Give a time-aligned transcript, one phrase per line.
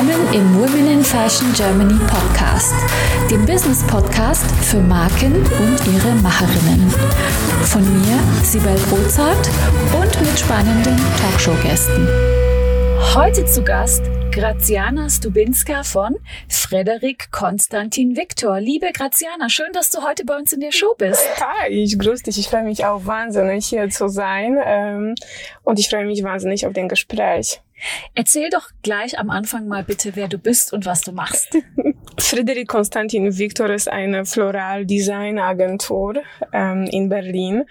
[0.00, 2.72] Willkommen im Women in Fashion Germany Podcast,
[3.30, 6.88] dem Business Podcast für Marken und ihre Macherinnen.
[7.64, 9.50] Von mir, Sibel Rozart
[9.92, 12.08] und mit spannenden Talkshow-Gästen.
[13.14, 16.16] Heute zu Gast Graziana Stubinska von
[16.48, 18.58] Frederik Konstantin Viktor.
[18.58, 21.28] Liebe Graziana, schön, dass du heute bei uns in der Show bist.
[21.40, 22.38] Hi, ich grüße dich.
[22.38, 24.58] Ich freue mich auch wahnsinnig, hier zu sein.
[24.64, 25.14] Ähm,
[25.62, 27.60] und ich freue mich wahnsinnig auf den Gespräch.
[28.14, 31.56] Erzähl doch gleich am Anfang mal bitte, wer du bist und was du machst.
[32.18, 37.64] Frederik Konstantin Viktor ist eine Floral Design Agentur ähm, in Berlin,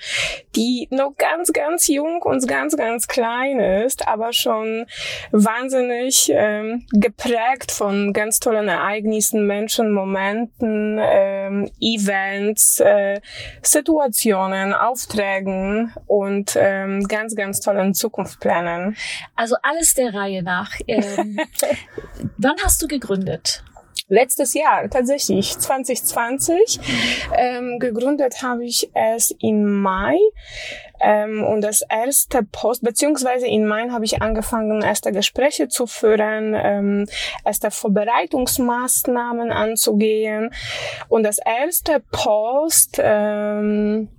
[0.56, 4.86] die noch ganz, ganz jung und ganz, ganz klein ist, aber schon
[5.32, 13.22] wahnsinnig ähm, geprägt von ganz tollen Ereignissen, Menschen, Momenten, ähm, Events, äh,
[13.62, 18.98] Situationen, Aufträgen und ähm, ganz, ganz tollen Zukunftsplänen.
[19.36, 20.72] Also alles der Reihe nach.
[20.88, 21.40] Ähm,
[22.38, 23.64] wann hast du gegründet?
[24.10, 26.80] letztes Jahr, tatsächlich 2020.
[27.36, 30.18] Ähm, gegründet habe ich es im Mai.
[31.02, 36.54] Ähm, und das erste Post, beziehungsweise in Mai habe ich angefangen, erste Gespräche zu führen,
[36.58, 37.06] ähm,
[37.46, 40.52] erste Vorbereitungsmaßnahmen anzugehen.
[41.08, 44.10] Und das erste Post ähm,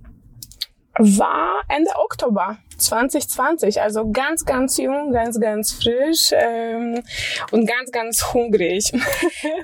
[0.97, 7.03] war Ende Oktober 2020, also ganz, ganz jung, ganz, ganz frisch ähm,
[7.51, 8.91] und ganz, ganz hungrig.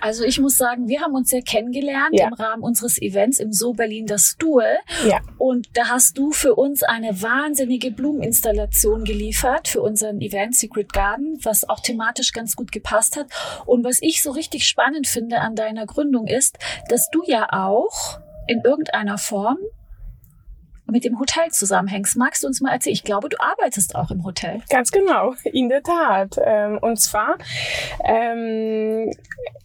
[0.01, 2.27] Also ich muss sagen, wir haben uns ja kennengelernt ja.
[2.27, 4.77] im Rahmen unseres Events im So Berlin das Duel.
[5.07, 5.19] Ja.
[5.37, 11.39] Und da hast du für uns eine wahnsinnige Blumeninstallation geliefert für unseren Event Secret Garden,
[11.43, 13.27] was auch thematisch ganz gut gepasst hat.
[13.65, 16.57] Und was ich so richtig spannend finde an deiner Gründung ist,
[16.89, 19.57] dass du ja auch in irgendeiner Form
[20.89, 22.17] mit dem Hotel zusammenhängst.
[22.17, 22.93] Magst du uns mal erzählen?
[22.93, 24.61] Ich glaube, du arbeitest auch im Hotel.
[24.69, 26.37] Ganz genau, in der Tat.
[26.43, 27.37] Ähm, und zwar,
[28.03, 29.11] ähm,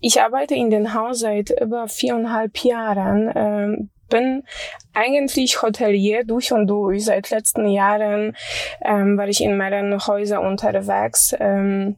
[0.00, 4.44] ich arbeite in dem Haus seit über viereinhalb Jahren ähm, bin
[4.92, 7.06] eigentlich Hotelier durch und durch.
[7.06, 8.36] Seit letzten Jahren
[8.82, 11.34] ähm, war ich in mehreren Häusern unterwegs.
[11.40, 11.96] Ähm,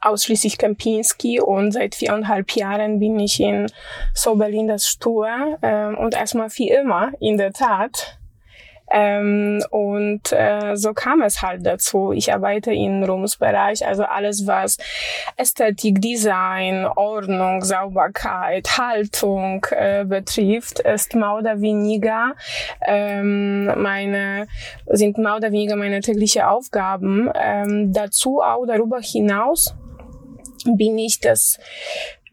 [0.00, 3.66] ausschließlich Kempinski und seit viereinhalb Jahren bin ich in
[4.14, 8.18] So Berlin das Stur ähm, und erstmal wie immer in der Tat
[8.90, 12.12] ähm, und äh, so kam es halt dazu.
[12.12, 14.78] Ich arbeite im Rumsbereich, also alles, was
[15.36, 22.34] Ästhetik, Design, Ordnung, Sauberkeit, Haltung äh, betrifft, ist mehr weniger
[22.86, 24.46] ähm, meine,
[24.86, 27.30] sind mehr weniger meine tägliche Aufgaben.
[27.34, 29.74] Ähm, dazu auch darüber hinaus
[30.64, 31.58] bin ich das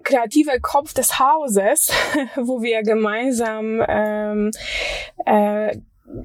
[0.03, 1.92] kreative Kopf des Hauses,
[2.36, 4.52] wo wir gemeinsam ähm,
[5.25, 5.78] äh,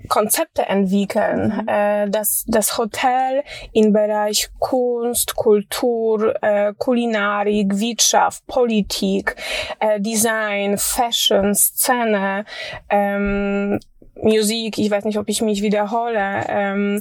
[0.09, 1.69] Konzepte entwickeln, mhm.
[1.69, 9.37] äh, dass das Hotel im Bereich Kunst, Kultur, äh, Kulinarik, Wirtschaft, Politik,
[9.81, 12.45] äh, Design, Fashion, Szene,
[12.89, 13.81] ähm,
[14.23, 17.01] Musik, ich weiß nicht, ob ich mich wiederhole, ähm,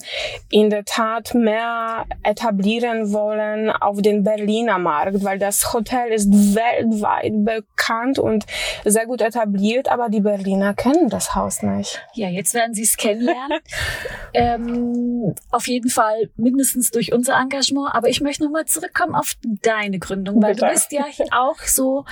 [0.49, 7.33] in der Tat mehr etablieren wollen auf den Berliner Markt, weil das Hotel ist weltweit
[7.45, 8.45] bekannt und
[8.85, 12.01] sehr gut etabliert, aber die Berliner kennen das Haus nicht.
[12.13, 13.59] Ja, jetzt werden sie es kennenlernen.
[14.33, 19.99] ähm, auf jeden Fall mindestens durch unser Engagement, aber ich möchte nochmal zurückkommen auf deine
[19.99, 20.67] Gründung, weil Bitte.
[20.67, 22.05] du bist ja auch so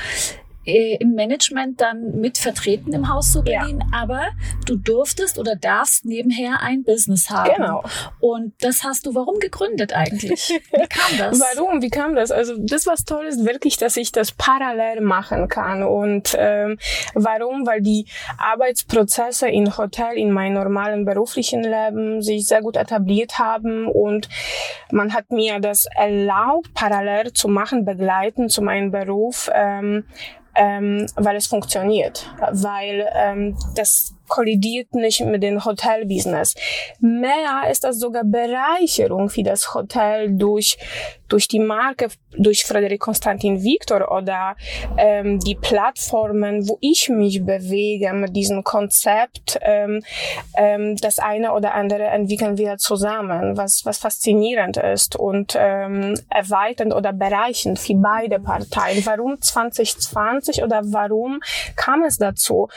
[0.65, 3.99] äh, im Management dann mit vertreten im Haus zu Berlin, ja.
[3.99, 4.23] aber
[4.65, 7.55] du durftest oder darfst nebenher ein Business haben.
[7.55, 7.83] Genau.
[8.19, 10.49] Und das hast du warum gegründet eigentlich?
[10.71, 11.39] Wie kam das?
[11.39, 11.81] warum?
[11.81, 12.31] Wie kam das?
[12.31, 15.83] Also das, was toll ist, wirklich, dass ich das parallel machen kann.
[15.83, 16.77] Und ähm,
[17.13, 17.65] warum?
[17.65, 18.05] Weil die
[18.37, 24.29] Arbeitsprozesse in Hotel in meinem normalen beruflichen Leben sich sehr gut etabliert haben und
[24.91, 29.49] man hat mir das erlaubt, parallel zu machen, begleiten zu meinem Beruf.
[29.53, 30.05] Ähm,
[30.55, 36.55] ähm, weil es funktioniert, weil ähm, das kollidiert nicht mit dem Hotelbusiness.
[36.99, 40.77] Mehr ist das sogar Bereicherung für das Hotel durch,
[41.27, 44.55] durch die Marke, durch Frederik Konstantin Viktor oder
[44.97, 49.57] ähm, die Plattformen, wo ich mich bewege mit diesem Konzept.
[49.61, 50.03] Ähm,
[50.57, 56.93] ähm, das eine oder andere entwickeln wir zusammen, was, was faszinierend ist und ähm, erweiternd
[56.93, 59.05] oder bereichend für beide Parteien.
[59.05, 61.39] Warum 2020 oder warum
[61.75, 62.67] kam es dazu?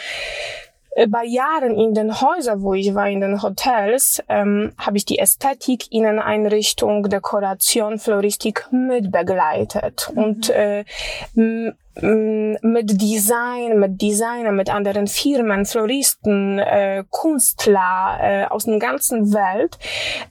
[0.92, 5.04] Äh, bei Jahren in den Häusern, wo ich war, in den Hotels, ähm, habe ich
[5.04, 10.10] die Ästhetik, Inneneinrichtung, Dekoration, Floristik mit begleitet.
[10.14, 10.22] Mhm.
[10.22, 10.84] Und äh,
[12.00, 19.78] mit Design, mit Designer, mit anderen Firmen, Floristen, äh, Künstler äh, aus der ganzen Welt,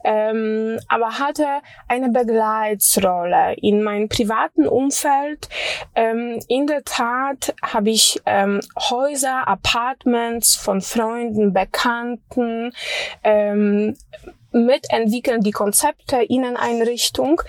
[0.04, 1.46] ähm, aber hatte
[1.88, 5.50] eine Begleitsrolle in meinem privaten Umfeld.
[5.96, 12.72] Ähm, in der Tat habe ich ähm, Häuser, Apartments von Freunden, Bekannten,
[13.24, 13.96] ähm,
[14.66, 17.42] mitentwickeln, die Konzepte, Inneneinrichtung.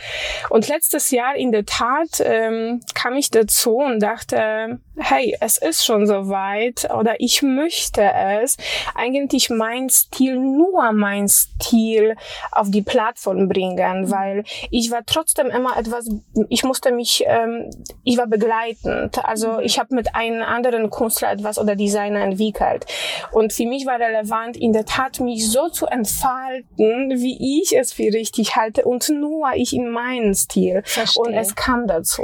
[0.50, 5.84] Und letztes Jahr in der Tat ähm, kam ich dazu und dachte, hey, es ist
[5.84, 8.56] schon soweit oder ich möchte es.
[8.94, 12.16] Eigentlich mein Stil, nur mein Stil
[12.50, 16.08] auf die Plattform bringen, weil ich war trotzdem immer etwas,
[16.48, 17.70] ich musste mich, ähm,
[18.04, 19.24] ich war begleitend.
[19.24, 19.60] Also mhm.
[19.60, 22.86] ich habe mit einem anderen Künstler etwas oder Designer entwickelt.
[23.32, 27.92] Und für mich war relevant, in der Tat mich so zu entfalten, wie ich es
[27.92, 30.82] für richtig halte und nur ich in meinen Stil.
[30.84, 31.22] Verstehe.
[31.22, 32.22] Und es kam dazu.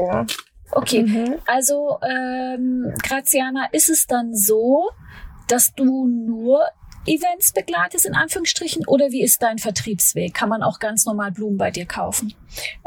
[0.70, 1.36] Okay, mhm.
[1.46, 4.90] also ähm, Graziana, ist es dann so,
[5.46, 6.60] dass du nur
[7.06, 10.32] Events begleitest, in Anführungsstrichen, oder wie ist dein Vertriebsweg?
[10.34, 12.34] Kann man auch ganz normal Blumen bei dir kaufen?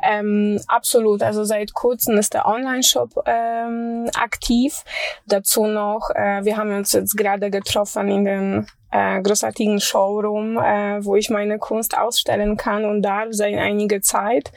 [0.02, 1.22] Ähm, absolut.
[1.22, 4.84] Also seit kurzem ist der Online-Shop ähm, aktiv.
[5.26, 11.04] Dazu noch, äh, wir haben uns jetzt gerade getroffen in den äh, großartigen Showroom, äh,
[11.04, 14.52] wo ich meine Kunst ausstellen kann und darf seit einiger Zeit.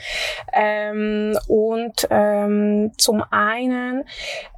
[0.53, 4.05] Ähm, und ähm, zum einen,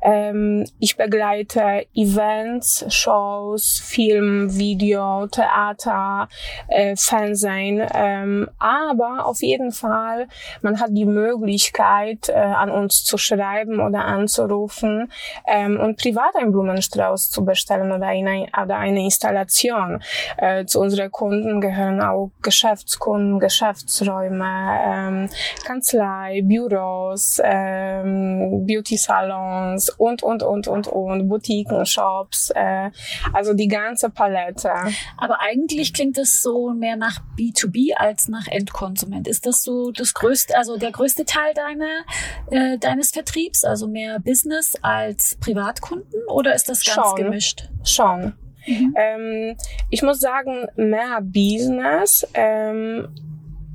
[0.03, 6.29] ähm, ich begleite Events, Shows, Film, Video, Theater,
[6.69, 10.29] äh, Fernsehen, ähm, aber auf jeden Fall,
[10.61, 15.11] man hat die Möglichkeit, äh, an uns zu schreiben oder anzurufen
[15.47, 20.03] ähm, und privat einen Blumenstrauß zu bestellen oder eine, oder eine Installation.
[20.37, 25.29] Äh, zu unseren Kunden gehören auch Geschäftskunden, Geschäftsräume, ähm,
[25.65, 32.91] Kanzlei, Büros, ähm, Beauty-Salons und, und, und, und, und, Boutiquen, Shops, äh,
[33.33, 34.71] also die ganze Palette.
[35.17, 39.29] Aber eigentlich klingt es so mehr nach B2B als nach Endkonsument.
[39.29, 42.05] Ist das so das größte, also der größte Teil deiner,
[42.51, 47.17] äh, deines Vertriebs, also mehr Business als Privatkunden oder ist das ganz Schon.
[47.17, 47.69] gemischt?
[47.85, 48.35] Schon.
[48.67, 48.95] Mhm.
[48.97, 49.57] Ähm,
[49.91, 52.27] ich muss sagen, mehr Business.
[52.35, 53.09] Ähm,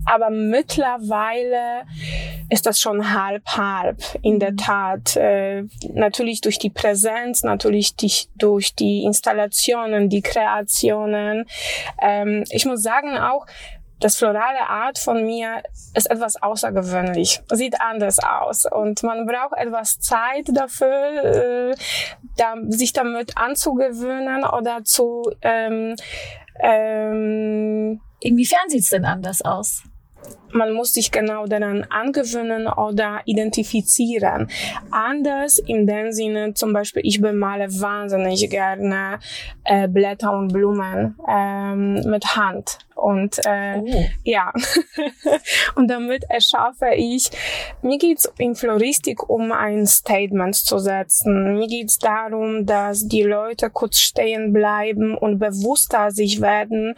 [0.08, 1.86] aber mittlerweile
[2.50, 4.58] ist das schon halb halb in der mhm.
[4.58, 5.64] Tat äh,
[5.94, 11.46] natürlich durch die Präsenz natürlich die, durch die Installationen die Kreationen
[12.02, 13.46] ähm, ich muss sagen auch
[14.00, 15.64] das florale Art von mir
[15.94, 21.76] ist etwas außergewöhnlich, sieht anders aus und man braucht etwas Zeit dafür, äh,
[22.38, 25.96] da, sich damit anzugewöhnen oder zu ähm,
[26.60, 29.84] ähm, Inwiefern sieht's denn anders aus?
[30.58, 34.50] Man muss sich genau daran angewöhnen oder identifizieren.
[34.92, 39.20] Anders in dem Sinne, zum Beispiel, ich bemale wahnsinnig gerne
[39.64, 42.80] äh, Blätter und Blumen ähm, mit Hand.
[42.98, 44.06] Und äh, oh.
[44.24, 44.52] ja,
[45.76, 47.30] und damit erschaffe ich,
[47.84, 51.60] mir geht's in Floristik um ein Statement zu setzen.
[51.60, 56.96] Mir geht's darum, dass die Leute kurz stehen bleiben und bewusster sich werden,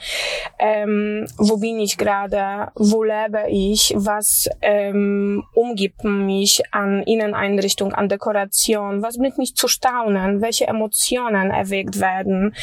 [0.57, 8.10] ähm, wo bin ich gerade, wo lebe ich, was ähm, umgibt mich an Inneneinrichtung, an
[8.10, 12.56] Dekoration, was bringt mich zu staunen, welche Emotionen erweckt werden.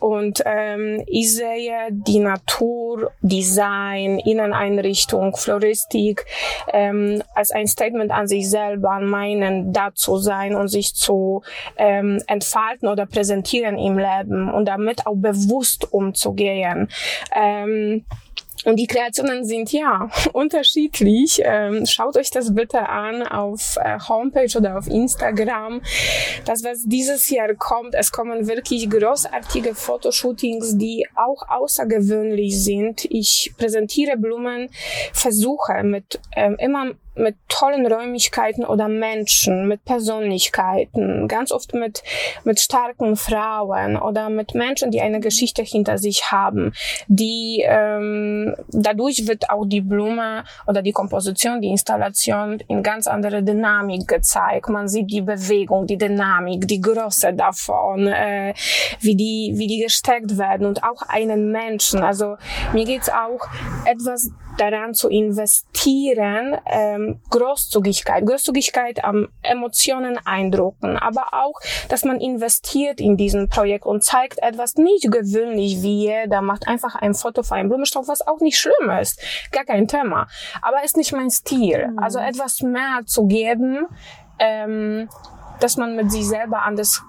[0.00, 6.24] Und ähm, ich sehe die Natur, Design, Inneneinrichtung, Floristik
[6.72, 11.42] ähm, als ein Statement an sich selber, meinen da zu sein und sich zu
[11.76, 16.88] ähm, entfalten oder präsentieren im Leben und damit auch bewusst umzugehen.
[17.34, 18.04] Ähm,
[18.68, 21.40] und die Kreationen sind ja unterschiedlich.
[21.42, 25.80] Ähm, schaut euch das bitte an auf äh, Homepage oder auf Instagram.
[26.44, 33.06] Das, was dieses Jahr kommt, es kommen wirklich großartige Fotoshootings, die auch außergewöhnlich sind.
[33.06, 34.68] Ich präsentiere Blumen,
[35.14, 42.02] versuche mit ähm, immer mit tollen Räumlichkeiten oder Menschen, mit Persönlichkeiten, ganz oft mit,
[42.44, 46.72] mit starken Frauen oder mit Menschen, die eine Geschichte hinter sich haben,
[47.08, 53.42] die ähm, dadurch wird auch die Blume oder die Komposition, die Installation in ganz andere
[53.42, 54.68] Dynamik gezeigt.
[54.68, 58.54] Man sieht die Bewegung, die Dynamik, die Größe davon, äh,
[59.00, 62.00] wie die wie die gesteckt werden und auch einen Menschen.
[62.00, 62.36] Also
[62.72, 63.48] mir geht's auch
[63.84, 73.00] etwas daran zu investieren, ähm, Großzügigkeit, Großzügigkeit am Emotionen eindrucken, aber auch, dass man investiert
[73.00, 77.54] in diesen Projekt und zeigt etwas nicht gewöhnlich wie jeder macht einfach ein Foto für
[77.54, 79.20] einen Blumenstrauß, was auch nicht schlimm ist,
[79.52, 80.28] gar kein Thema,
[80.62, 81.88] aber ist nicht mein Stil.
[81.88, 81.98] Mhm.
[81.98, 83.86] Also etwas mehr zu geben,
[84.38, 85.08] ähm,
[85.60, 87.02] dass man mit sich selber anders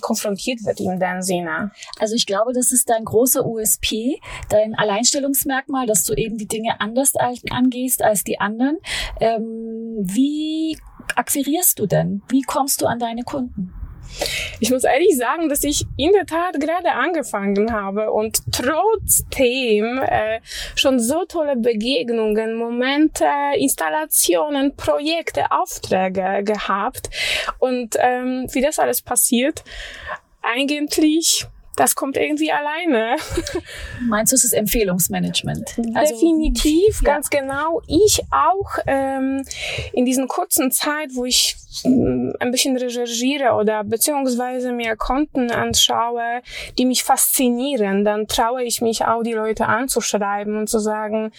[0.00, 1.72] konfrontiert wird in dem Sinne.
[1.98, 6.80] Also ich glaube, das ist dein großer USP, dein Alleinstellungsmerkmal, dass du eben die Dinge
[6.80, 7.12] anders
[7.50, 8.78] angehst als die anderen.
[9.20, 10.78] Ähm, wie
[11.14, 12.22] akquirierst du denn?
[12.28, 13.72] Wie kommst du an deine Kunden?
[14.60, 20.40] Ich muss ehrlich sagen, dass ich in der Tat gerade angefangen habe und trotzdem äh,
[20.74, 27.10] schon so tolle Begegnungen, Momente, Installationen, Projekte, Aufträge gehabt.
[27.58, 29.62] Und ähm, wie das alles passiert,
[30.42, 31.46] eigentlich
[31.78, 33.16] das kommt irgendwie alleine.
[34.08, 35.76] Meinst du, es ist Empfehlungsmanagement?
[35.94, 37.14] Also, Definitiv, ja.
[37.14, 37.82] ganz genau.
[37.86, 39.44] Ich auch ähm,
[39.92, 46.42] in diesen kurzen Zeit, wo ich ähm, ein bisschen recherchiere oder beziehungsweise mir Konten anschaue,
[46.78, 51.30] die mich faszinieren, dann traue ich mich auch, die Leute anzuschreiben und zu sagen,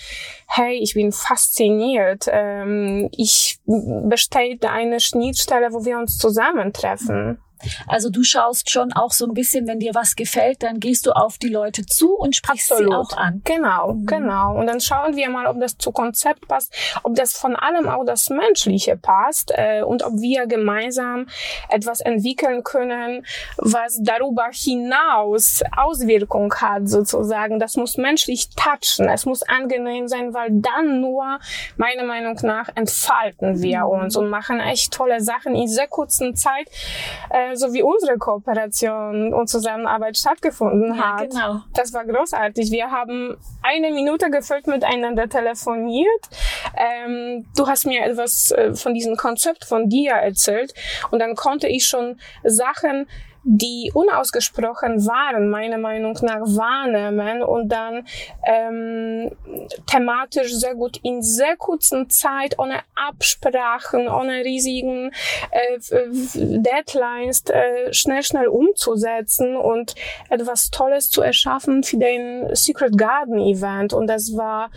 [0.48, 7.40] hey, ich bin fasziniert, ähm, ich bestellt eine Schnittstelle, wo wir uns zusammentreffen.
[7.88, 11.12] Also du schaust schon auch so ein bisschen, wenn dir was gefällt, dann gehst du
[11.12, 12.92] auf die Leute zu und sprichst Absolut.
[12.92, 13.42] sie auch an.
[13.44, 14.06] Genau, mhm.
[14.06, 14.56] genau.
[14.56, 16.74] Und dann schauen wir mal, ob das zu Konzept passt,
[17.04, 21.28] ob das von allem auch das Menschliche passt äh, und ob wir gemeinsam
[21.70, 23.26] etwas entwickeln können,
[23.58, 27.60] was darüber hinaus Auswirkung hat sozusagen.
[27.60, 31.40] Das muss menschlich touchen, es muss angenehm sein, weil dann nur,
[31.78, 34.02] meiner Meinung nach, entfalten wir mhm.
[34.02, 36.70] uns und machen echt tolle Sachen in sehr kurzen Zeit.
[37.30, 41.30] Äh, so wie unsere Kooperation und Zusammenarbeit stattgefunden ja, hat.
[41.32, 41.62] Genau.
[41.74, 42.72] Das war großartig.
[42.72, 46.30] Wir haben eine Minute gefüllt miteinander telefoniert.
[46.76, 50.74] Ähm, du hast mir etwas äh, von diesem Konzept von dir erzählt
[51.12, 53.08] und dann konnte ich schon Sachen
[53.44, 58.06] die unausgesprochen waren, meiner Meinung nach wahrnehmen und dann
[58.44, 59.32] ähm,
[59.88, 65.12] thematisch sehr gut in sehr kurzen Zeit, ohne Absprachen, ohne riesigen
[65.52, 65.80] äh,
[66.36, 69.96] Deadlines, äh, schnell, schnell umzusetzen und
[70.30, 73.94] etwas Tolles zu erschaffen für den Secret Garden Event.
[73.94, 74.70] Und das war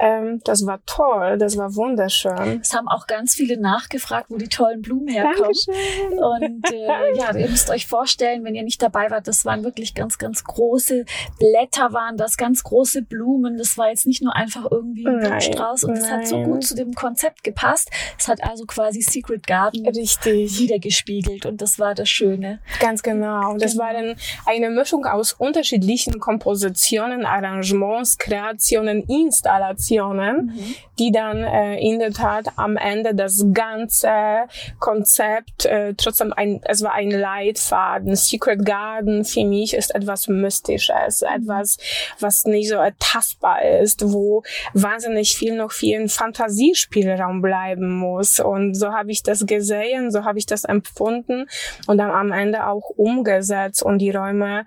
[0.00, 2.60] ähm, das war toll, das war wunderschön.
[2.62, 5.52] Es haben auch ganz viele nachgefragt, wo die tollen Blumen herkommen.
[5.66, 6.18] Dankeschön.
[6.18, 9.94] Und äh, ja, ihr müsst euch vorstellen, wenn ihr nicht dabei wart, das waren wirklich
[9.94, 11.04] ganz, ganz große
[11.38, 13.56] Blätter, waren das ganz große Blumen.
[13.56, 16.74] Das war jetzt nicht nur einfach irgendwie ein Blumenstrauß und es hat so gut zu
[16.74, 17.90] dem Konzept gepasst.
[18.18, 20.58] Es hat also quasi Secret Garden Richtig.
[20.58, 22.60] wiedergespiegelt und das war das Schöne.
[22.80, 23.56] Ganz genau.
[23.56, 23.84] Das genau.
[23.84, 30.74] war dann eine Mischung aus unterschiedlichen Kompositionen, Arrangements, Kreationen, Installationen mhm.
[30.98, 34.46] die dann äh, in der Tat am Ende das ganze
[34.78, 37.87] Konzept äh, trotzdem ein, es war ein Leitfaden.
[38.14, 41.42] Secret Garden für mich ist etwas Mystisches, mhm.
[41.42, 41.76] etwas,
[42.20, 44.42] was nicht so ertastbar ist, wo
[44.74, 48.40] wahnsinnig viel noch viel Fantasiespielraum bleiben muss.
[48.40, 51.46] Und so habe ich das gesehen, so habe ich das empfunden
[51.86, 54.66] und dann am Ende auch umgesetzt und die Räume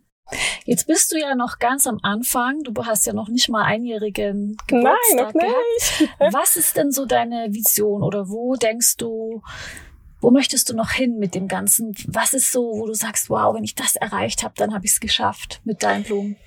[0.65, 2.63] Jetzt bist du ja noch ganz am Anfang.
[2.63, 5.99] Du hast ja noch nicht mal einjährigen Geburtstag Nein, noch nicht.
[5.99, 6.19] Gehabt.
[6.33, 9.41] Was ist denn so deine Vision oder wo denkst du,
[10.21, 11.95] wo möchtest du noch hin mit dem Ganzen?
[12.07, 14.91] Was ist so, wo du sagst, wow, wenn ich das erreicht habe, dann habe ich
[14.91, 16.37] es geschafft mit deinen Blumen?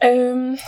[0.00, 0.58] Ähm,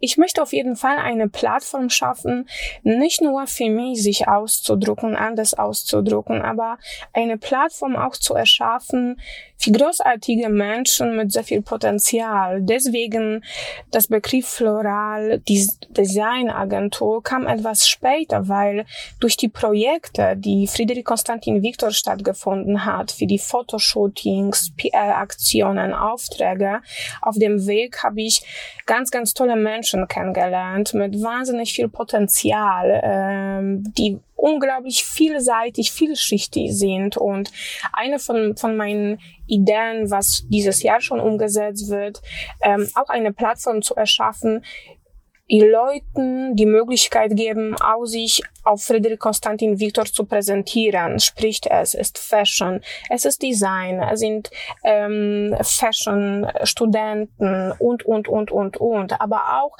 [0.00, 2.48] ich möchte auf jeden Fall eine Plattform schaffen,
[2.82, 6.78] nicht nur für mich sich auszudrucken, anders auszudrucken, aber
[7.12, 9.20] eine Plattform auch zu erschaffen
[9.60, 12.62] für großartige Menschen mit sehr viel Potenzial.
[12.62, 13.44] Deswegen
[13.90, 15.42] das Begriff Floral
[15.90, 18.86] Designagentur kam etwas später, weil
[19.20, 26.80] durch die Projekte, die Friedrich Konstantin Viktor stattgefunden hat, für die Fotoshootings, PR-Aktionen, Aufträge,
[27.20, 28.42] auf dem Weg habe ich
[28.86, 36.76] ganz, ganz tolle Menschen Menschen kennengelernt mit wahnsinnig viel Potenzial, ähm, die unglaublich vielseitig, vielschichtig
[36.76, 37.16] sind.
[37.16, 37.50] Und
[37.92, 42.22] eine von, von meinen Ideen, was dieses Jahr schon umgesetzt wird,
[42.62, 44.64] ähm, auch eine Plattform zu erschaffen,
[45.58, 51.18] Leuten die Möglichkeit geben, auch sich auf Friedrich Konstantin Viktor zu präsentieren.
[51.18, 54.48] Sprich, es ist Fashion, es ist Design, es sind
[54.84, 59.20] ähm, Fashion-Studenten und, und, und, und, und.
[59.20, 59.76] Aber auch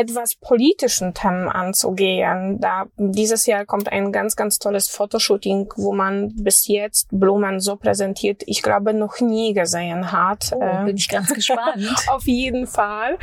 [0.00, 2.58] etwas politischen Themen anzugehen.
[2.58, 7.76] Da dieses Jahr kommt ein ganz, ganz tolles Fotoshooting, wo man bis jetzt Blumen so
[7.76, 10.52] präsentiert, ich glaube, noch nie gesehen hat.
[10.54, 11.86] Oh, bin ich ganz gespannt.
[12.08, 13.18] auf jeden Fall.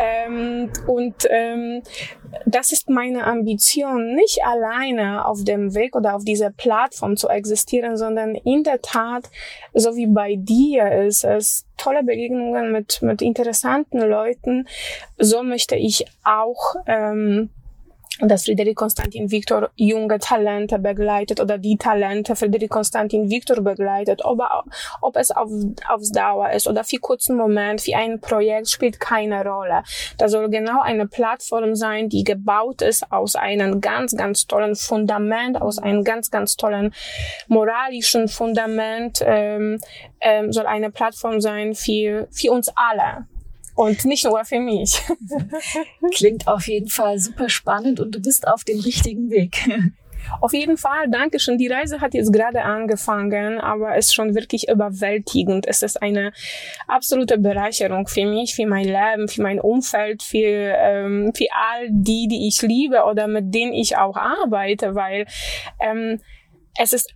[0.00, 1.82] Ähm, und ähm,
[2.46, 7.96] das ist meine Ambition, nicht alleine auf dem Weg oder auf dieser Plattform zu existieren,
[7.96, 9.30] sondern in der Tat,
[9.74, 14.68] so wie bei dir ist es, tolle Begegnungen mit, mit interessanten Leuten.
[15.18, 17.50] So möchte ich auch ähm,
[18.22, 24.40] dass Friedrich Konstantin Viktor junge Talente begleitet oder die Talente Friedrich Konstantin Viktor begleitet, ob,
[25.00, 25.50] ob es auf,
[25.88, 29.82] aufs Dauer ist oder für kurzen Moment, für ein Projekt, spielt keine Rolle.
[30.18, 35.60] Da soll genau eine Plattform sein, die gebaut ist aus einem ganz, ganz tollen Fundament,
[35.60, 36.92] aus einem ganz, ganz tollen
[37.48, 39.78] moralischen Fundament, ähm,
[40.20, 43.26] ähm, soll eine Plattform sein für, für uns alle.
[43.80, 45.00] Und nicht nur für mich.
[46.14, 49.66] Klingt auf jeden Fall super spannend und du bist auf dem richtigen Weg.
[50.42, 51.56] Auf jeden Fall, danke schön.
[51.56, 55.66] Die Reise hat jetzt gerade angefangen, aber es ist schon wirklich überwältigend.
[55.66, 56.32] Es ist eine
[56.86, 62.28] absolute Bereicherung für mich, für mein Leben, für mein Umfeld, für, ähm, für all die,
[62.28, 65.24] die ich liebe oder mit denen ich auch arbeite, weil
[65.80, 66.20] ähm,
[66.78, 67.14] es ist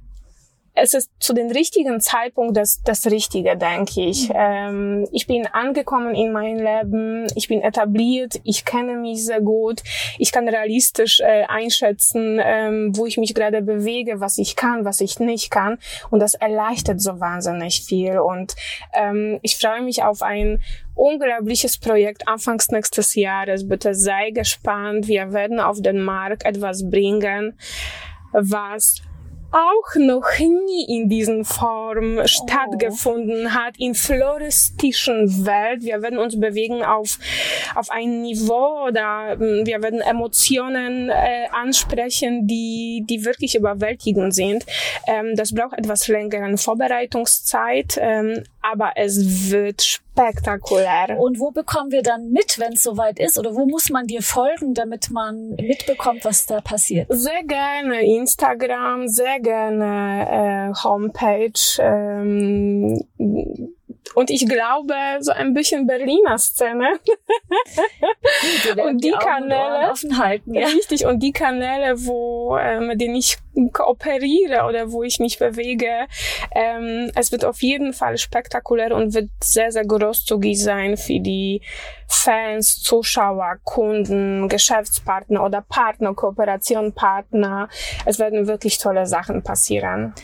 [0.76, 4.28] es ist zu dem richtigen Zeitpunkt das, das Richtige, denke ich.
[4.28, 4.34] Mhm.
[4.36, 9.82] Ähm, ich bin angekommen in mein Leben, ich bin etabliert, ich kenne mich sehr gut,
[10.18, 15.00] ich kann realistisch äh, einschätzen, ähm, wo ich mich gerade bewege, was ich kann, was
[15.00, 15.78] ich nicht kann.
[16.10, 18.18] Und das erleichtert so wahnsinnig viel.
[18.18, 18.56] Und
[18.94, 20.60] ähm, ich freue mich auf ein
[20.96, 23.68] unglaubliches Projekt anfangs nächstes Jahres.
[23.68, 25.06] Bitte sei gespannt.
[25.06, 27.56] Wir werden auf den Markt etwas bringen,
[28.32, 29.02] was
[29.54, 32.26] auch noch nie in diesen Form oh.
[32.26, 35.82] stattgefunden hat, in floristischen Welt.
[35.82, 37.18] Wir werden uns bewegen auf,
[37.74, 44.66] auf ein Niveau oder hm, wir werden Emotionen äh, ansprechen, die, die wirklich überwältigend sind.
[45.06, 51.18] Ähm, das braucht etwas längeren Vorbereitungszeit, ähm, aber es wird spektakulär.
[51.18, 53.38] Und wo bekommen wir dann mit, wenn es soweit ist?
[53.38, 57.06] Oder wo muss man dir folgen, damit man mitbekommt, was da passiert?
[57.10, 61.52] Sehr gerne Instagram, sehr gerne äh, Homepage.
[61.78, 63.04] Ähm,
[64.14, 67.00] und ich glaube, so ein bisschen Berliner Szene.
[68.84, 69.90] und die, die Kanäle.
[69.90, 70.66] Offen halten, ja.
[70.66, 71.06] Richtig.
[71.06, 73.38] Und die Kanäle, wo, äh, mit denen ich
[73.72, 76.06] kooperiere oder wo ich mich bewege,
[76.54, 81.62] ähm, es wird auf jeden Fall spektakulär und wird sehr, sehr großzügig sein für die
[82.06, 87.68] Fans, Zuschauer, Kunden, Geschäftspartner oder Partner, Kooperationpartner.
[88.04, 90.14] Es werden wirklich tolle Sachen passieren.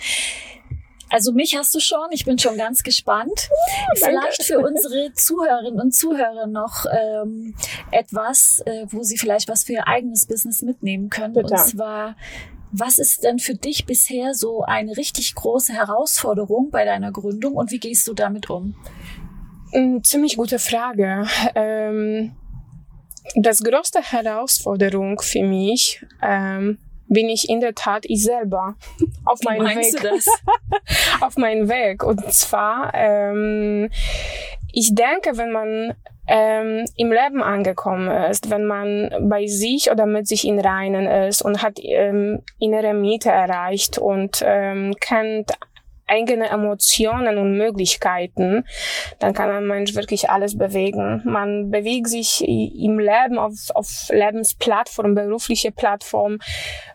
[1.11, 3.51] Also mich hast du schon, ich bin schon ganz gespannt.
[3.97, 7.55] Vielleicht für unsere Zuhörerinnen und Zuhörer noch ähm,
[7.91, 11.35] etwas, äh, wo sie vielleicht was für ihr eigenes Business mitnehmen können.
[11.35, 11.55] Bitte.
[11.55, 12.17] Und zwar,
[12.73, 17.73] was ist denn für dich bisher so eine richtig große Herausforderung bei deiner Gründung und
[17.73, 18.77] wie gehst du damit um?
[19.73, 21.27] Hm, ziemlich gute Frage.
[21.55, 22.37] Ähm,
[23.35, 26.79] das größte Herausforderung für mich ähm,
[27.11, 28.77] bin ich in der Tat ich selber
[29.25, 30.23] auf meinem Weg.
[31.21, 32.03] auf meinem Weg.
[32.03, 33.91] Und zwar, ähm,
[34.73, 35.95] ich denke, wenn man
[36.29, 41.43] ähm, im Leben angekommen ist, wenn man bei sich oder mit sich in Reinen ist
[41.43, 45.53] und hat ähm, innere Miete erreicht und ähm, kennt
[46.11, 48.65] eigene Emotionen und Möglichkeiten,
[49.19, 51.23] dann kann ein Mensch wirklich alles bewegen.
[51.25, 56.39] Man bewegt sich im Leben auf, auf Lebensplattform, berufliche Plattform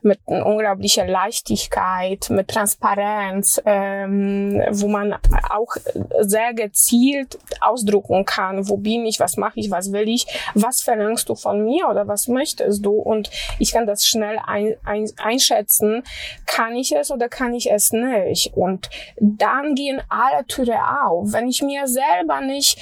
[0.01, 5.15] mit unglaublicher Leichtigkeit, mit Transparenz, ähm, wo man
[5.49, 5.75] auch
[6.19, 11.29] sehr gezielt ausdrucken kann, wo bin ich, was mache ich, was will ich, was verlangst
[11.29, 16.03] du von mir oder was möchtest du und ich kann das schnell ein, ein, einschätzen,
[16.45, 21.33] kann ich es oder kann ich es nicht und dann gehen alle Türen auf.
[21.33, 22.79] Wenn ich mir selber nicht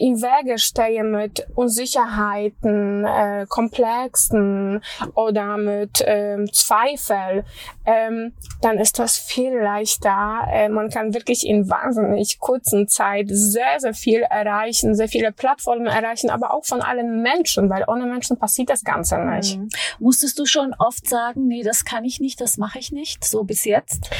[0.00, 4.82] im Wege stehe mit Unsicherheiten, äh, Komplexen
[5.14, 7.44] oder mit ähm, Zweifel,
[7.86, 10.46] ähm, dann ist das viel leichter.
[10.50, 15.86] Äh, man kann wirklich in wahnsinnig kurzen Zeit sehr, sehr viel erreichen, sehr viele Plattformen
[15.86, 19.58] erreichen, aber auch von allen Menschen, weil ohne Menschen passiert das Ganze nicht.
[19.58, 19.68] Mhm.
[19.98, 23.44] Musstest du schon oft sagen, nee, das kann ich nicht, das mache ich nicht, so
[23.44, 24.10] bis jetzt?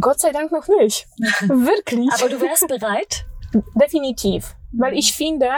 [0.00, 1.06] Gott sei Dank noch nicht.
[1.46, 2.10] Wirklich.
[2.12, 3.24] Aber du wärst bereit?
[3.74, 4.56] Definitiv.
[4.72, 5.48] Weil ich finde,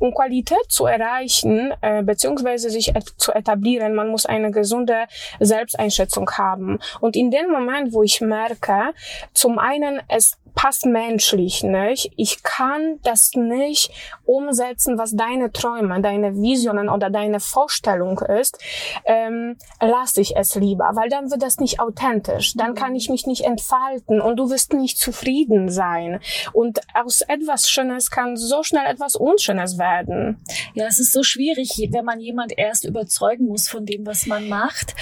[0.00, 5.04] um Qualität zu erreichen, äh, beziehungsweise sich et zu etablieren, man muss eine gesunde
[5.38, 6.80] Selbsteinschätzung haben.
[7.00, 8.92] Und in dem Moment, wo ich merke,
[9.32, 12.12] zum einen, es passt menschlich nicht.
[12.16, 13.90] Ich kann das nicht
[14.24, 18.58] umsetzen, was deine Träume, deine Visionen oder deine Vorstellung ist.
[19.04, 22.54] Ähm, lass ich es lieber, weil dann wird das nicht authentisch.
[22.54, 26.20] Dann kann ich mich nicht entfalten und du wirst nicht zufrieden sein.
[26.52, 30.42] Und aus etwas Schönes kann so schnell etwas Unschönes werden.
[30.74, 34.48] Ja, es ist so schwierig, wenn man jemand erst überzeugen muss von dem, was man
[34.48, 34.94] macht.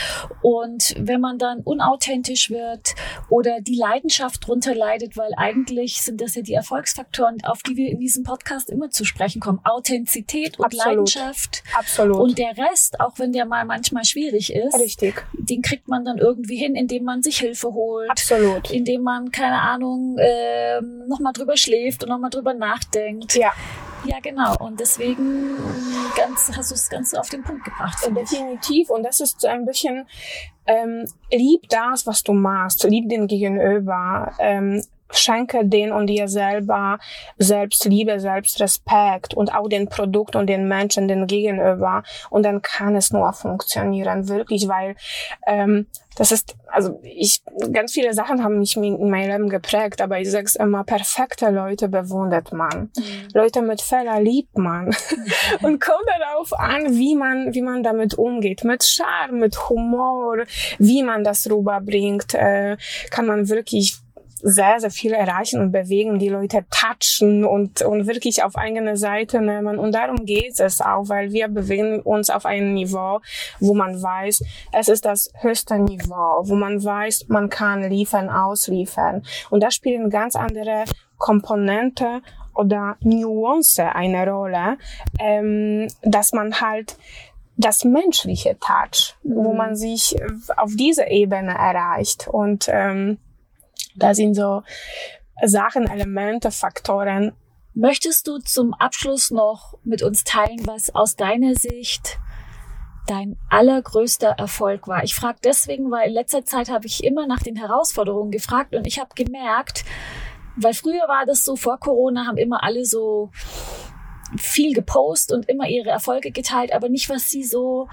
[0.43, 2.95] Und wenn man dann unauthentisch wird
[3.29, 7.91] oder die Leidenschaft drunter leidet, weil eigentlich sind das ja die Erfolgsfaktoren, auf die wir
[7.91, 9.61] in diesem Podcast immer zu sprechen kommen.
[9.65, 10.87] Authentizität und Absolut.
[10.87, 11.65] Leidenschaft.
[11.77, 12.17] Absolut.
[12.19, 15.25] Und der Rest, auch wenn der mal manchmal schwierig ist, Richtig.
[15.33, 18.11] den kriegt man dann irgendwie hin, indem man sich Hilfe holt.
[18.11, 18.71] Absolut.
[18.71, 23.35] Indem man, keine Ahnung, äh, nochmal drüber schläft und nochmal drüber nachdenkt.
[23.35, 23.53] Ja.
[24.05, 24.57] Ja, genau.
[24.59, 25.57] Und deswegen
[26.17, 27.99] ganz, hast du es ganz auf den Punkt gebracht.
[28.05, 28.91] Definitiv.
[28.91, 30.07] Und das ist so ein bisschen,
[30.67, 36.99] ähm, lieb das, was du machst, lieb den Gegenüber, ähm, schenke den und dir selber
[37.39, 42.03] Selbstliebe, Selbstrespekt und auch den Produkt und den Menschen, den Gegenüber.
[42.31, 44.97] Und dann kann es nur funktionieren, wirklich, weil
[45.47, 50.21] ähm, das ist, also ich, ganz viele Sachen haben mich in meinem Leben geprägt, aber
[50.21, 52.91] ich sag's immer, perfekte Leute bewundert man.
[52.97, 53.29] Mhm.
[53.33, 54.89] Leute mit Fehler liebt man.
[55.63, 58.65] und kommt darauf an, wie man, wie man damit umgeht.
[58.65, 60.45] Mit Charme, mit Humor,
[60.79, 62.77] wie man das rüberbringt, äh,
[63.11, 64.02] kann man wirklich
[64.43, 69.41] sehr, sehr viel erreichen und bewegen, die Leute touchen und, und wirklich auf eigene Seite
[69.41, 69.79] nehmen.
[69.79, 73.21] Und darum geht es auch, weil wir bewegen uns auf einem Niveau,
[73.61, 79.23] wo man weiß, es ist das höchste Niveau, wo man weiß, man kann liefern, ausliefern.
[79.51, 80.85] Und da spielen ganz andere
[81.19, 82.21] Komponente
[82.55, 84.77] oder Nuance eine Rolle,
[85.21, 86.97] ähm, dass man halt
[87.57, 89.57] das menschliche Touch, wo mhm.
[89.57, 90.17] man sich
[90.57, 93.19] auf dieser Ebene erreicht und ähm,
[93.97, 94.63] da sind so
[95.45, 97.33] Sachen, Elemente, Faktoren.
[97.75, 102.19] Möchtest du zum Abschluss noch mit uns teilen, was aus deiner Sicht
[103.07, 105.03] dein allergrößter Erfolg war?
[105.05, 108.87] Ich frage deswegen, weil in letzter Zeit habe ich immer nach den Herausforderungen gefragt und
[108.87, 109.85] ich habe gemerkt,
[110.57, 113.31] weil früher war das so, vor Corona haben immer alle so
[114.37, 117.89] viel gepostet und immer ihre Erfolge geteilt, aber nicht, was sie so,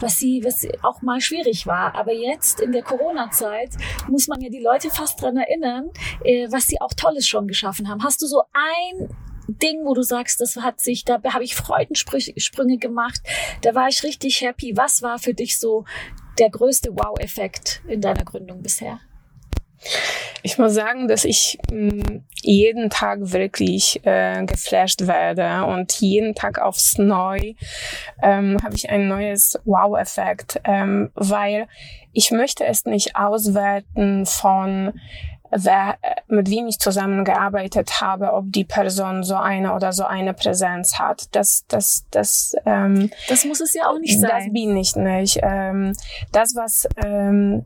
[0.00, 1.94] was sie, was auch mal schwierig war.
[1.94, 3.70] Aber jetzt in der Corona-Zeit
[4.08, 5.90] muss man ja die Leute fast dran erinnern,
[6.24, 8.02] äh, was sie auch Tolles schon geschaffen haben.
[8.02, 9.08] Hast du so ein
[9.48, 13.20] Ding, wo du sagst, das hat sich, da habe ich Freudensprünge gemacht,
[13.62, 14.76] da war ich richtig happy.
[14.76, 15.84] Was war für dich so
[16.38, 19.00] der größte Wow-Effekt in deiner Gründung bisher?
[20.42, 26.34] Ich muss sagen, dass ich mh, mm, jeden Tag wirklich äh, geflasht werde und jeden
[26.34, 27.54] Tag aufs Neu
[28.22, 31.66] ähm, habe ich ein neues Wow-Effekt, ähm, weil
[32.12, 34.92] ich möchte es nicht auswerten von
[35.50, 35.96] wer,
[36.28, 41.34] mit wem ich zusammengearbeitet habe, ob die Person so eine oder so eine Präsenz hat.
[41.34, 44.30] Das, das, das, ähm, das muss es ja auch nicht sein.
[44.30, 45.40] Das bin ich nicht.
[45.42, 45.94] Ähm,
[46.32, 47.64] das, was ähm,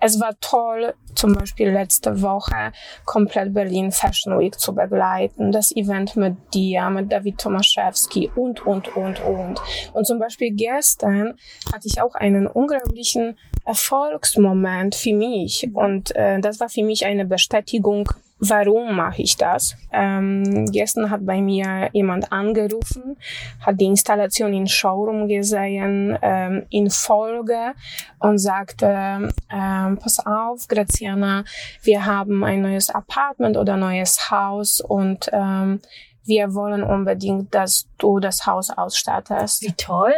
[0.00, 2.72] es war toll, zum Beispiel letzte Woche
[3.04, 8.94] komplett Berlin Fashion Week zu begleiten, das Event mit dir, mit David Tomaszewski und, und,
[8.96, 9.60] und, und.
[9.92, 11.34] Und zum Beispiel gestern
[11.72, 17.24] hatte ich auch einen unglaublichen Erfolgsmoment für mich und äh, das war für mich eine
[17.24, 19.76] Bestätigung warum mache ich das?
[19.92, 23.16] Ähm, gestern hat bei mir jemand angerufen,
[23.60, 27.72] hat die Installation in Showroom gesehen, ähm, in Folge
[28.18, 30.68] und sagte, ähm, pass auf,
[31.06, 31.44] Graziana,
[31.82, 35.80] wir haben ein neues Apartment oder neues Haus und ähm,
[36.24, 39.62] wir wollen unbedingt, dass du das Haus ausstattest.
[39.62, 40.12] Wie toll.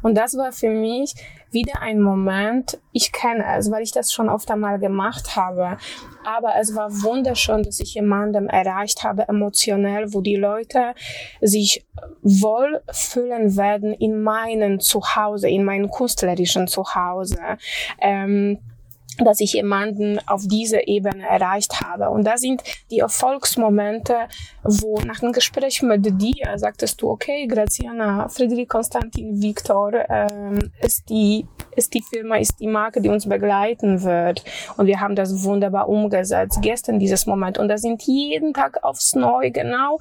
[0.00, 1.14] Und das war für mich
[1.50, 5.76] wieder ein Moment, ich kenne es, weil ich das schon oft einmal gemacht habe.
[6.24, 10.94] Aber es war wunderschön, dass ich jemandem erreicht habe, emotionell, wo die Leute
[11.42, 11.84] sich
[12.22, 17.58] wohl fühlen werden in meinem Zuhause, in meinem künstlerischen Zuhause.
[18.00, 18.58] Ähm,
[19.24, 22.10] dass ich jemanden auf dieser Ebene erreicht habe.
[22.10, 24.14] Und da sind die Erfolgsmomente,
[24.62, 31.08] wo nach dem Gespräch mit dir sagtest du, okay, Graziana, Friedrich Konstantin Viktor ähm, ist
[31.08, 34.44] die ist die Firma, ist die Marke, die uns begleiten wird.
[34.76, 36.58] Und wir haben das wunderbar umgesetzt.
[36.62, 37.58] Gestern dieses Moment.
[37.58, 39.98] Und da sind jeden Tag aufs Neue genau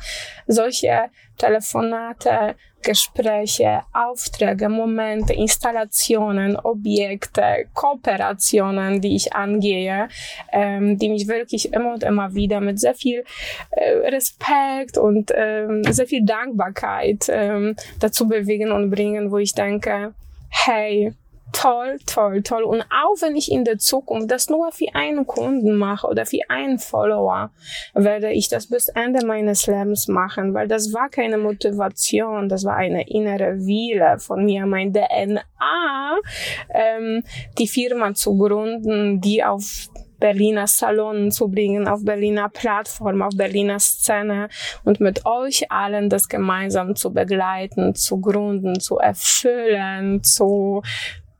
[0.47, 1.09] solche
[1.41, 10.07] Telefonate, Gespräche, Aufträge, Momente, Installationen, Objekte, Kooperationen, die ich angehe,
[10.51, 13.23] ähm, die mich wirklich immer und immer wieder mit sehr viel
[13.71, 20.13] äh, Respekt und ähm, sehr viel Dankbarkeit ähm, dazu bewegen und bringen, wo ich denke,
[20.49, 21.13] hey,
[21.53, 22.63] toll, toll, toll.
[22.63, 26.41] Und auch wenn ich in der Zukunft das nur für einen Kunden mache oder für
[26.49, 27.51] einen Follower,
[27.93, 32.75] werde ich das bis Ende meines Lebens machen, weil das war keine Motivation, das war
[32.75, 35.41] eine innere Wille von mir, mein DNA,
[36.73, 37.23] ähm,
[37.57, 39.89] die Firma zu gründen, die auf
[40.21, 44.47] Berliner Salon zu bringen, auf Berliner Plattform, auf Berliner Szene
[44.85, 50.83] und mit euch allen das gemeinsam zu begleiten, zu gründen, zu erfüllen, zu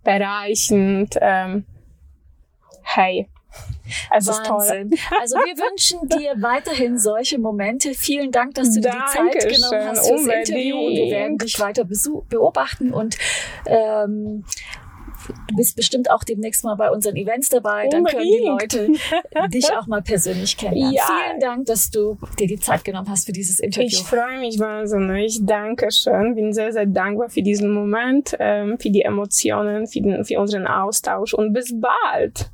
[0.04, 1.16] bereichend.
[1.22, 1.66] Ähm,
[2.82, 3.28] hey,
[4.16, 4.90] es ist toll.
[5.20, 7.94] Also wir wünschen dir weiterhin solche Momente.
[7.94, 10.50] Vielen Dank, dass du dir die Zeit genommen hast fürs Unbedingt.
[10.50, 11.86] Interview und wir werden dich weiter
[12.30, 13.18] beobachten und
[13.66, 14.46] ähm,
[15.28, 17.88] du bist bestimmt auch demnächst mal bei unseren Events dabei.
[17.90, 18.90] Dann können die Leute
[19.50, 20.94] dich auch mal persönlich kennenlernen.
[20.94, 21.04] Ja.
[21.08, 23.88] Vielen Dank, dass du dir die Zeit genommen hast für dieses Interview.
[23.88, 25.40] Ich freue mich wahnsinnig.
[25.44, 26.36] Danke schön.
[26.36, 30.68] Bin sehr, sehr dankbar für diesen Moment, ähm, für die Emotionen, für, den, für unseren
[30.68, 32.50] Austausch und bis bald.